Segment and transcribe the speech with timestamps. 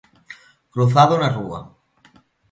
[0.73, 1.59] Cruzado na rúa.